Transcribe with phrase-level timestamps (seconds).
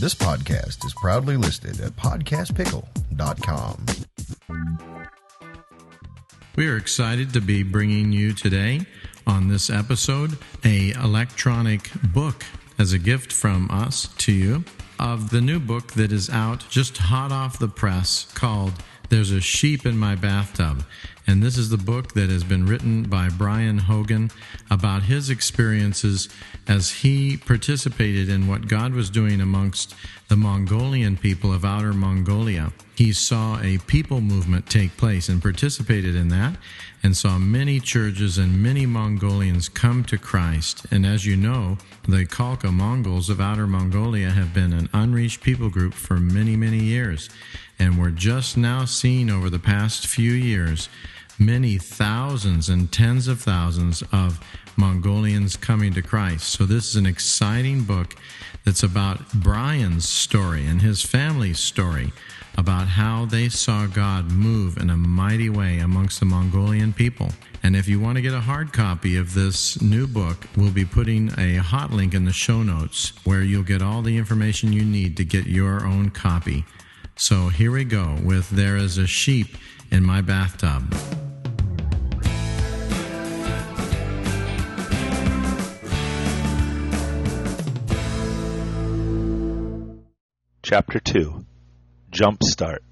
[0.00, 3.86] This podcast is proudly listed at podcastpickle.com.
[6.54, 8.82] We are excited to be bringing you today
[9.26, 12.44] on this episode a electronic book
[12.78, 14.62] as a gift from us to you
[15.00, 18.74] of the new book that is out just hot off the press called
[19.08, 20.84] There's a Sheep in My Bathtub.
[21.28, 24.30] And this is the book that has been written by Brian Hogan
[24.70, 26.30] about his experiences
[26.66, 29.94] as he participated in what God was doing amongst
[30.28, 32.72] the Mongolian people of Outer Mongolia.
[32.94, 36.56] He saw a people movement take place and participated in that
[37.02, 40.86] and saw many churches and many Mongolians come to Christ.
[40.90, 41.76] And as you know,
[42.08, 46.82] the Khalkha Mongols of Outer Mongolia have been an unreached people group for many, many
[46.82, 47.28] years.
[47.78, 50.88] And we're just now seeing over the past few years
[51.38, 54.40] many thousands and tens of thousands of
[54.76, 56.50] Mongolians coming to Christ.
[56.50, 58.14] So, this is an exciting book
[58.64, 62.12] that's about Brian's story and his family's story
[62.56, 67.30] about how they saw God move in a mighty way amongst the Mongolian people.
[67.62, 70.84] And if you want to get a hard copy of this new book, we'll be
[70.84, 74.84] putting a hot link in the show notes where you'll get all the information you
[74.84, 76.64] need to get your own copy.
[77.16, 79.56] So here we go with There is a Sheep
[79.90, 81.27] in My Bathtub.
[90.70, 91.46] Chapter 2
[92.10, 92.82] Jump Start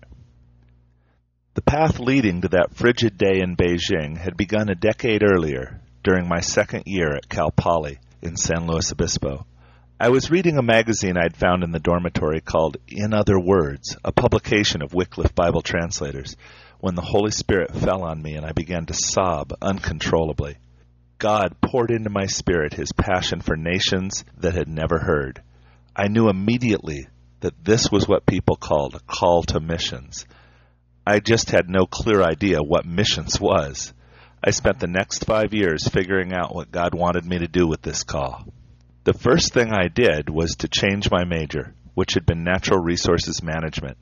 [1.53, 6.27] The path leading to that frigid day in Beijing had begun a decade earlier, during
[6.27, 9.45] my second year at Cal Poly in San Luis Obispo.
[10.01, 14.11] I was reading a magazine I'd found in the dormitory called In Other Words, a
[14.11, 16.35] publication of Wycliffe Bible translators,
[16.81, 20.57] when the Holy Spirit fell on me and I began to sob uncontrollably.
[21.19, 25.43] God poured into my spirit his passion for nations that had never heard.
[25.95, 27.09] I knew immediately
[27.41, 30.27] that this was what people called a call to missions.
[31.07, 33.93] I just had no clear idea what missions was.
[34.43, 37.83] I spent the next five years figuring out what God wanted me to do with
[37.83, 38.45] this call.
[39.05, 43.43] The first thing I did was to change my major, which had been natural resources
[43.43, 43.99] management.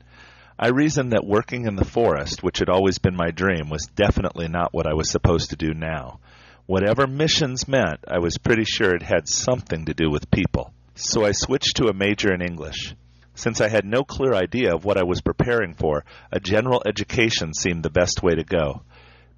[0.57, 4.47] I reasoned that working in the forest, which had always been my dream, was definitely
[4.47, 6.19] not what I was supposed to do now.
[6.65, 10.73] Whatever missions meant, I was pretty sure it had something to do with people.
[10.95, 12.95] So I switched to a major in English.
[13.35, 17.53] Since I had no clear idea of what I was preparing for, a general education
[17.53, 18.83] seemed the best way to go.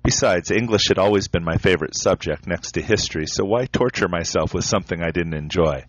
[0.04, 4.54] Besides, English had always been my favorite subject next to history, so why torture myself
[4.54, 5.86] with something I didn't enjoy?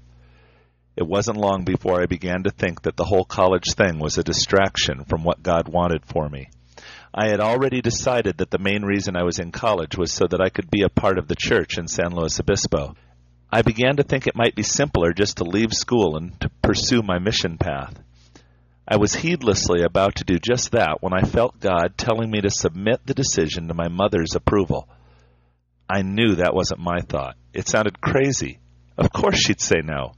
[0.97, 4.25] It wasn't long before I began to think that the whole college thing was a
[4.25, 6.49] distraction from what God wanted for me.
[7.15, 10.41] I had already decided that the main reason I was in college was so that
[10.41, 12.97] I could be a part of the church in San Luis Obispo.
[13.51, 17.01] I began to think it might be simpler just to leave school and to pursue
[17.01, 17.99] my mission path.
[18.87, 22.51] I was heedlessly about to do just that when I felt God telling me to
[22.51, 24.87] submit the decision to my mother's approval.
[25.89, 27.37] I knew that wasn't my thought.
[27.55, 28.59] It sounded crazy.
[28.99, 30.13] Of course she'd say no.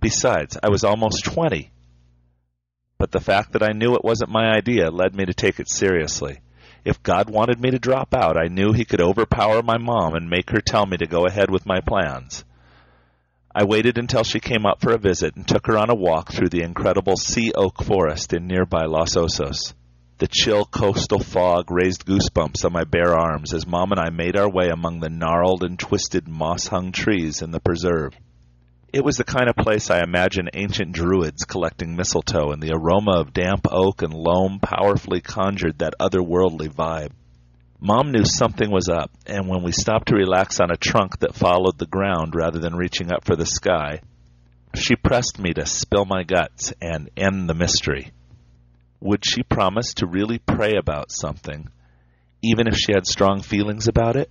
[0.00, 1.70] Besides, I was almost 20.
[2.98, 5.70] But the fact that I knew it wasn't my idea led me to take it
[5.70, 6.40] seriously.
[6.84, 10.28] If God wanted me to drop out, I knew He could overpower my mom and
[10.28, 12.44] make her tell me to go ahead with my plans.
[13.58, 16.30] I waited until she came up for a visit and took her on a walk
[16.30, 19.72] through the incredible sea oak forest in nearby Los Osos.
[20.18, 24.36] The chill coastal fog raised goosebumps on my bare arms as Mom and I made
[24.36, 28.12] our way among the gnarled and twisted moss hung trees in the preserve.
[28.92, 33.20] It was the kind of place I imagine ancient druids collecting mistletoe, and the aroma
[33.20, 37.12] of damp oak and loam powerfully conjured that otherworldly vibe.
[37.80, 41.34] Mom knew something was up, and when we stopped to relax on a trunk that
[41.34, 44.00] followed the ground rather than reaching up for the sky,
[44.74, 48.12] she pressed me to spill my guts and end the mystery.
[49.00, 51.68] Would she promise to really pray about something,
[52.42, 54.30] even if she had strong feelings about it?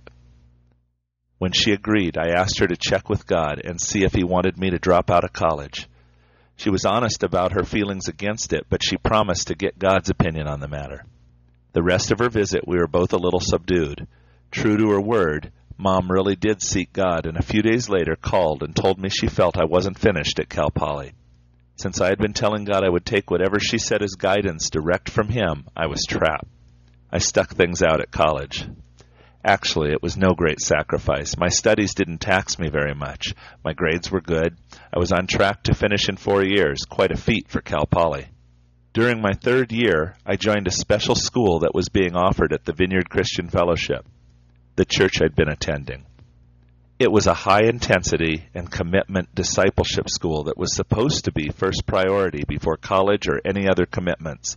[1.38, 4.58] When she agreed, I asked her to check with God and see if He wanted
[4.58, 5.86] me to drop out of college.
[6.56, 10.48] She was honest about her feelings against it, but she promised to get God's opinion
[10.48, 11.04] on the matter.
[11.76, 14.06] The rest of her visit, we were both a little subdued.
[14.50, 18.62] True to her word, Mom really did seek God, and a few days later called
[18.62, 21.12] and told me she felt I wasn't finished at Cal Poly.
[21.76, 25.10] Since I had been telling God I would take whatever she said as guidance direct
[25.10, 26.48] from Him, I was trapped.
[27.12, 28.66] I stuck things out at college.
[29.44, 31.36] Actually, it was no great sacrifice.
[31.36, 33.34] My studies didn't tax me very much.
[33.62, 34.56] My grades were good.
[34.94, 38.28] I was on track to finish in four years, quite a feat for Cal Poly.
[38.96, 42.72] During my third year, I joined a special school that was being offered at the
[42.72, 44.06] Vineyard Christian Fellowship,
[44.76, 46.06] the church I'd been attending.
[46.98, 51.84] It was a high intensity and commitment discipleship school that was supposed to be first
[51.84, 54.56] priority before college or any other commitments.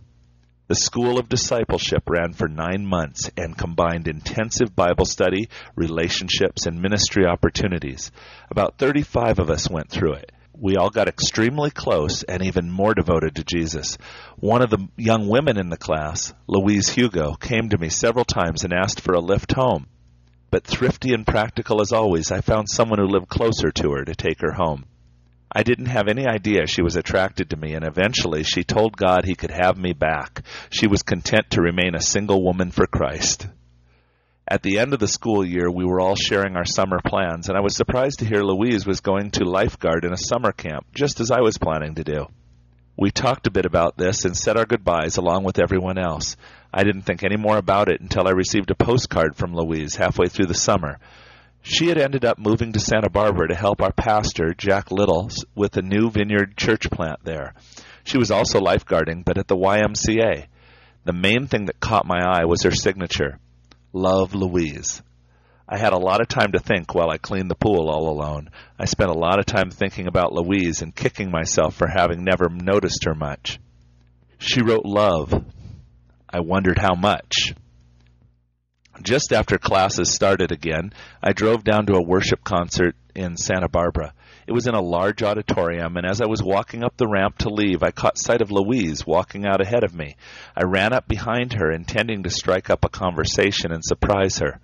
[0.68, 6.80] The School of Discipleship ran for nine months and combined intensive Bible study, relationships, and
[6.80, 8.10] ministry opportunities.
[8.50, 10.32] About 35 of us went through it.
[10.52, 13.96] We all got extremely close and even more devoted to Jesus.
[14.36, 18.64] One of the young women in the class, Louise Hugo, came to me several times
[18.64, 19.86] and asked for a lift home.
[20.50, 24.14] But thrifty and practical as always, I found someone who lived closer to her to
[24.14, 24.84] take her home.
[25.52, 29.24] I didn't have any idea she was attracted to me, and eventually she told God
[29.24, 30.42] he could have me back.
[30.70, 33.48] She was content to remain a single woman for Christ.
[34.52, 37.56] At the end of the school year, we were all sharing our summer plans, and
[37.56, 41.20] I was surprised to hear Louise was going to lifeguard in a summer camp, just
[41.20, 42.26] as I was planning to do.
[42.96, 46.36] We talked a bit about this and said our goodbyes along with everyone else.
[46.74, 50.26] I didn't think any more about it until I received a postcard from Louise halfway
[50.26, 50.98] through the summer.
[51.62, 55.76] She had ended up moving to Santa Barbara to help our pastor, Jack Little, with
[55.76, 57.54] a new vineyard church plant there.
[58.02, 60.46] She was also lifeguarding, but at the YMCA.
[61.04, 63.38] The main thing that caught my eye was her signature
[63.92, 65.02] Love Louise.
[65.68, 68.50] I had a lot of time to think while I cleaned the pool all alone.
[68.78, 72.48] I spent a lot of time thinking about Louise and kicking myself for having never
[72.48, 73.58] noticed her much.
[74.38, 75.32] She wrote love.
[76.28, 77.54] I wondered how much.
[79.02, 84.12] Just after classes started again, I drove down to a worship concert in Santa Barbara.
[84.50, 87.50] It was in a large auditorium, and as I was walking up the ramp to
[87.50, 90.16] leave, I caught sight of Louise walking out ahead of me.
[90.56, 94.58] I ran up behind her, intending to strike up a conversation and surprise her.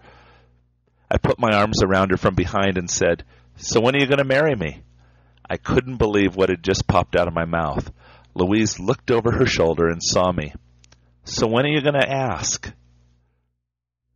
[1.08, 3.22] I put my arms around her from behind and said,
[3.58, 4.82] So when are you going to marry me?
[5.48, 7.88] I couldn't believe what had just popped out of my mouth.
[8.34, 10.52] Louise looked over her shoulder and saw me.
[11.22, 12.72] So when are you going to ask?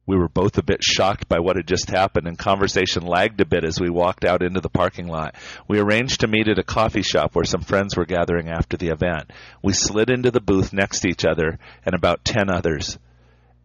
[0.06, 3.44] We were both a bit shocked by what had just happened, and conversation lagged a
[3.44, 5.36] bit as we walked out into the parking lot.
[5.68, 8.88] We arranged to meet at a coffee shop where some friends were gathering after the
[8.88, 9.30] event.
[9.62, 12.98] We slid into the booth next to each other and about ten others.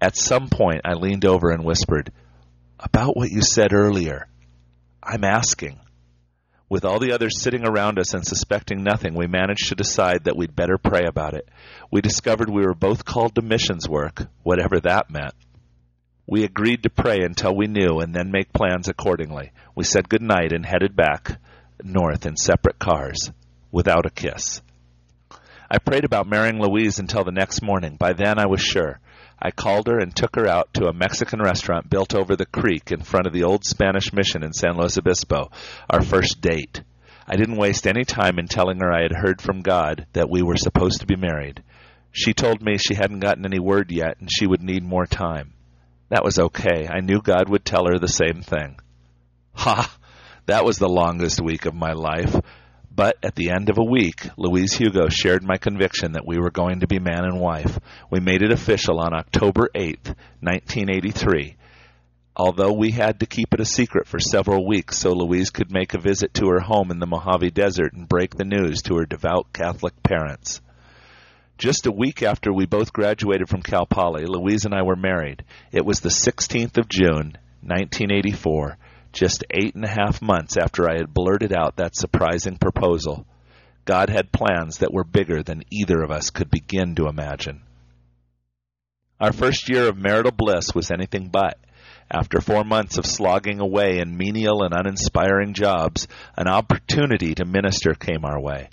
[0.01, 2.11] At some point, I leaned over and whispered,
[2.79, 4.27] About what you said earlier.
[5.01, 5.79] I'm asking.
[6.67, 10.35] With all the others sitting around us and suspecting nothing, we managed to decide that
[10.35, 11.47] we'd better pray about it.
[11.91, 15.33] We discovered we were both called to missions work, whatever that meant.
[16.27, 19.51] We agreed to pray until we knew and then make plans accordingly.
[19.75, 21.39] We said good night and headed back
[21.83, 23.31] north in separate cars
[23.71, 24.61] without a kiss.
[25.69, 27.95] I prayed about marrying Louise until the next morning.
[27.97, 28.99] By then I was sure.
[29.39, 32.91] I called her and took her out to a Mexican restaurant built over the creek
[32.91, 35.51] in front of the old Spanish mission in San Luis Obispo,
[35.89, 36.81] our first date.
[37.27, 40.41] I didn't waste any time in telling her I had heard from God that we
[40.41, 41.61] were supposed to be married.
[42.11, 45.54] She told me she hadn't gotten any word yet and she would need more time.
[46.09, 46.87] That was okay.
[46.87, 48.79] I knew God would tell her the same thing.
[49.53, 49.95] Ha!
[50.45, 52.35] That was the longest week of my life.
[52.95, 56.51] But at the end of a week, Louise Hugo shared my conviction that we were
[56.51, 57.77] going to be man and wife.
[58.09, 61.57] We made it official on October 8th, 1983.
[62.37, 65.93] Although we had to keep it a secret for several weeks so Louise could make
[65.93, 69.05] a visit to her home in the Mojave Desert and break the news to her
[69.05, 70.61] devout Catholic parents.
[71.57, 75.45] Just a week after we both graduated from Cal Poly, Louise and I were married.
[75.71, 78.77] It was the 16th of June, 1984,
[79.13, 83.25] just eight and a half months after I had blurted out that surprising proposal.
[83.85, 87.61] God had plans that were bigger than either of us could begin to imagine.
[89.21, 91.57] Our first year of marital bliss was anything but.
[92.11, 97.93] After four months of slogging away in menial and uninspiring jobs, an opportunity to minister
[97.93, 98.69] came our way.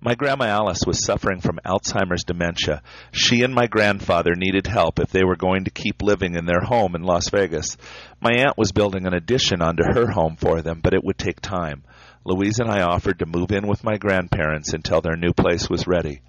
[0.00, 2.82] My grandma Alice was suffering from Alzheimer's dementia.
[3.12, 6.60] She and my grandfather needed help if they were going to keep living in their
[6.60, 7.76] home in Las Vegas.
[8.20, 11.40] My aunt was building an addition onto her home for them, but it would take
[11.40, 11.84] time.
[12.24, 15.86] Louise and I offered to move in with my grandparents until their new place was
[15.86, 16.20] ready.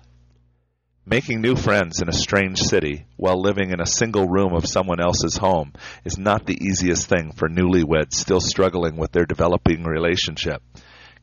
[1.08, 5.00] Making new friends in a strange city while living in a single room of someone
[5.00, 10.64] else's home is not the easiest thing for newlyweds still struggling with their developing relationship.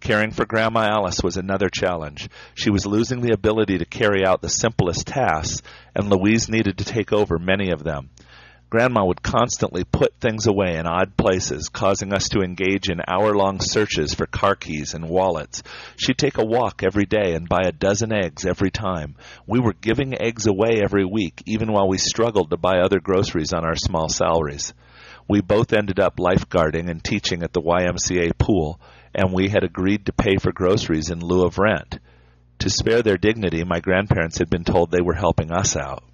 [0.03, 2.29] Caring for Grandma Alice was another challenge.
[2.57, 5.63] She was losing the ability to carry out the simplest tasks,
[5.95, 8.11] and Louise needed to take over many of them.
[8.69, 13.33] Grandma would constantly put things away in odd places, causing us to engage in hour
[13.37, 15.63] long searches for car keys and wallets.
[15.97, 19.15] She'd take a walk every day and buy a dozen eggs every time.
[19.47, 23.53] We were giving eggs away every week, even while we struggled to buy other groceries
[23.53, 24.75] on our small salaries.
[25.29, 28.81] We both ended up lifeguarding and teaching at the YMCA pool,
[29.15, 31.99] and we had agreed to pay for groceries in lieu of rent.
[32.61, 36.05] To spare their dignity, my grandparents had been told they were helping us out.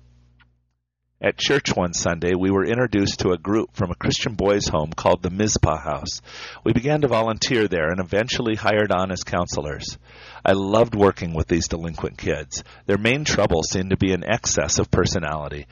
[1.21, 4.93] At church one Sunday, we were introduced to a group from a Christian boys' home
[4.93, 6.23] called the Mizpah House.
[6.62, 9.99] We began to volunteer there and eventually hired on as counselors.
[10.45, 12.62] I loved working with these delinquent kids.
[12.87, 15.67] Their main trouble seemed to be an excess of personality,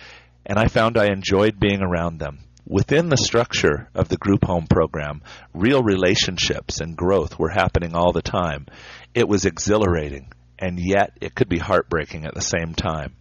[0.45, 2.40] and I found I enjoyed being around them.
[2.68, 5.23] Within the structure of the group home program,
[5.54, 8.66] real relationships and growth were happening all the time.
[9.14, 13.14] It was exhilarating, and yet it could be heartbreaking at the same time.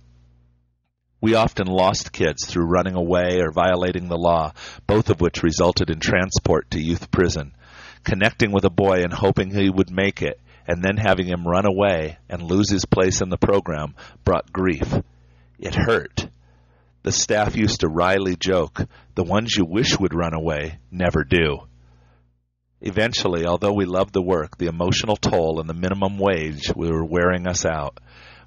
[1.22, 4.54] We often lost kids through running away or violating the law,
[4.88, 7.54] both of which resulted in transport to youth prison.
[8.04, 11.68] Connecting with a boy and hoping he would make it, and then having him run
[11.68, 14.92] away and lose his place in the program brought grief.
[15.60, 16.30] It hurt.
[17.06, 18.82] The staff used to wryly joke,
[19.14, 21.60] the ones you wish would run away never do.
[22.82, 27.46] Eventually, although we loved the work, the emotional toll and the minimum wage were wearing
[27.46, 28.00] us out.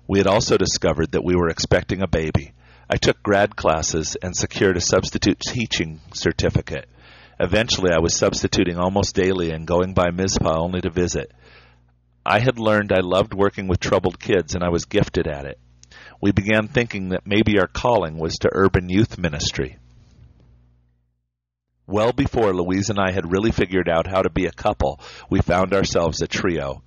[0.09, 2.53] We had also discovered that we were expecting a baby.
[2.91, 6.88] I took grad classes and secured a substitute teaching certificate.
[7.38, 11.31] Eventually, I was substituting almost daily and going by Mizpah only to visit.
[12.27, 15.61] I had learned I loved working with troubled kids and I was gifted at it.
[16.20, 19.78] We began thinking that maybe our calling was to urban youth ministry.
[21.87, 25.40] Well before Louise and I had really figured out how to be a couple, we
[25.40, 26.82] found ourselves a trio.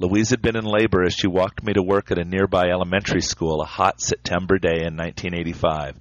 [0.00, 3.20] Louise had been in labor as she walked me to work at a nearby elementary
[3.20, 5.96] school a hot September day in 1985.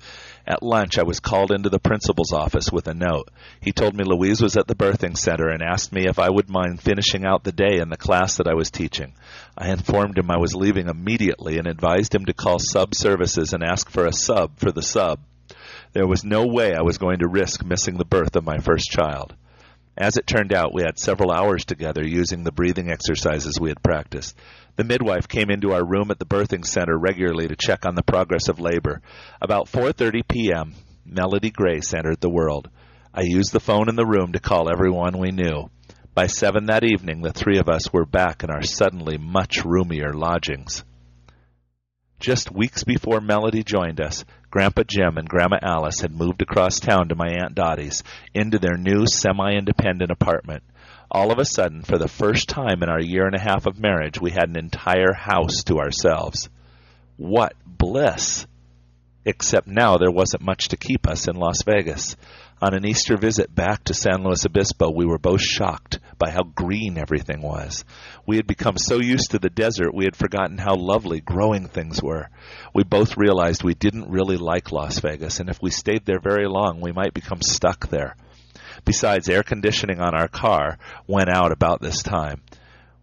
[0.45, 3.29] At lunch, I was called into the principal's office with a note.
[3.59, 6.47] He told me Louise was at the birthing center and asked me if I would
[6.47, 9.13] mind finishing out the day in the class that I was teaching.
[9.59, 13.63] I informed him I was leaving immediately and advised him to call sub services and
[13.63, 15.19] ask for a sub for the sub.
[15.93, 18.91] There was no way I was going to risk missing the birth of my first
[18.91, 19.35] child.
[19.97, 23.81] As it turned out, we had several hours together using the breathing exercises we had
[23.81, 24.35] practiced.
[24.75, 28.03] The midwife came into our room at the birthing center regularly to check on the
[28.03, 29.01] progress of labor.
[29.41, 32.69] About 4:30 p.m., Melody Grace entered the world.
[33.11, 35.71] I used the phone in the room to call everyone we knew.
[36.17, 40.13] By 7 that evening, the three of us were back in our suddenly much roomier
[40.13, 40.83] lodgings.
[42.19, 47.09] Just weeks before Melody joined us, Grandpa Jim and Grandma Alice had moved across town
[47.09, 48.01] to my Aunt Dottie's
[48.33, 50.63] into their new semi independent apartment.
[51.11, 53.79] All of a sudden, for the first time in our year and a half of
[53.79, 56.49] marriage, we had an entire house to ourselves.
[57.17, 58.47] What bliss!
[59.23, 62.15] Except now there wasn't much to keep us in Las Vegas.
[62.59, 66.41] On an Easter visit back to San Luis Obispo, we were both shocked by how
[66.41, 67.85] green everything was.
[68.25, 72.01] We had become so used to the desert, we had forgotten how lovely growing things
[72.01, 72.29] were.
[72.73, 76.47] We both realized we didn't really like Las Vegas, and if we stayed there very
[76.47, 78.15] long, we might become stuck there.
[78.85, 82.41] Besides, air conditioning on our car went out about this time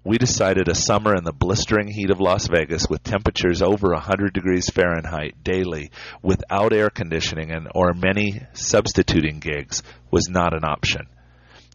[0.04, 4.34] we decided a summer in the blistering heat of Las Vegas with temperatures over 100
[4.34, 5.90] degrees Fahrenheit daily
[6.22, 11.06] without air conditioning and or many substituting gigs was not an option.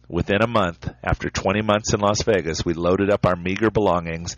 [0.08, 4.36] Within a month, after 20 months in Las Vegas, we loaded up our meager belongings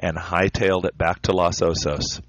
[0.00, 2.20] and hightailed it back to Los Osos.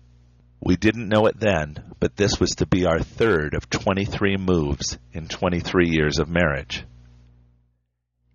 [0.62, 5.00] We didn't know it then, but this was to be our third of 23 moves
[5.12, 6.86] in 23 years of marriage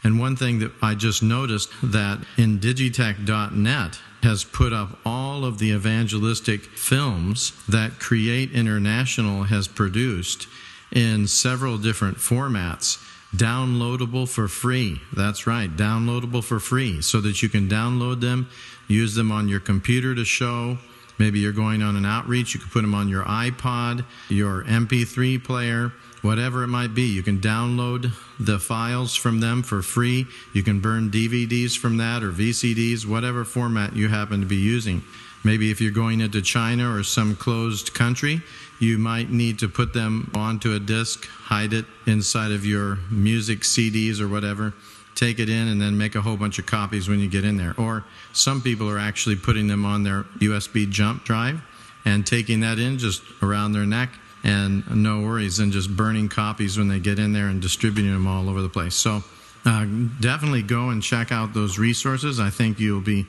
[0.04, 5.58] And one thing that I just noticed that in indigitech.net has put up all of
[5.58, 10.48] the evangelistic films that Create International has produced
[10.92, 13.00] in several different formats
[13.38, 15.02] downloadable for free.
[15.14, 18.48] That's right, downloadable for free so that you can download them,
[18.88, 20.78] use them on your computer to show,
[21.18, 25.42] Maybe you're going on an outreach, you can put them on your iPod, your MP3
[25.44, 27.04] player, whatever it might be.
[27.04, 30.28] You can download the files from them for free.
[30.54, 35.04] You can burn DVDs from that or VCDs, whatever format you happen to be using.
[35.44, 38.42] Maybe if you're going into China or some closed country,
[38.80, 43.62] you might need to put them onto a disc, hide it inside of your music
[43.62, 44.74] CDs or whatever
[45.16, 47.58] take it in and then make a whole bunch of copies when you get in
[47.58, 47.74] there.
[47.78, 51.62] Or some people are actually putting them on their USB jump drive
[52.04, 54.10] and taking that in just around their neck
[54.44, 58.28] and no worries and just burning copies when they get in there and distributing them
[58.28, 58.94] all over the place.
[58.94, 59.24] So
[59.66, 59.86] uh,
[60.20, 62.40] definitely go and check out those resources.
[62.40, 63.26] I think you'll be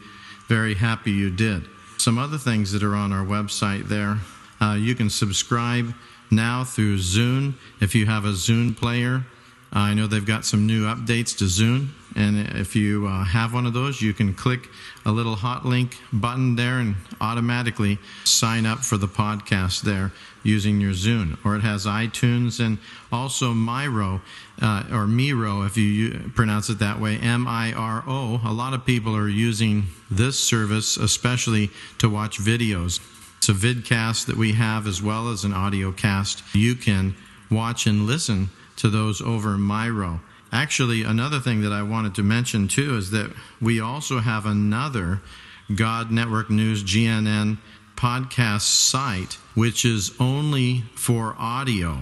[0.49, 1.65] very happy you did.
[1.97, 4.19] Some other things that are on our website there.
[4.67, 5.95] Uh, you can subscribe
[6.31, 9.25] now through Zune if you have a Zune player
[9.73, 13.67] I know they've got some new updates to Zune, and if you uh, have one
[13.67, 14.69] of those, you can click
[15.05, 20.81] a little hot link button there and automatically sign up for the podcast there using
[20.81, 21.37] your Zune.
[21.45, 22.79] Or it has iTunes and
[23.13, 24.23] also Miro,
[24.63, 28.41] uh, or Miro if you pronounce it that way, M I R O.
[28.45, 33.01] A lot of people are using this service, especially to watch videos.
[33.49, 36.43] It's a vidcast that we have as well as an audio cast.
[36.53, 37.15] You can
[37.49, 40.21] watch and listen to those over Miro.
[40.51, 43.31] Actually, another thing that I wanted to mention too is that
[43.61, 45.21] we also have another
[45.73, 47.59] God Network News GNN
[47.95, 52.01] podcast site, which is only for audio.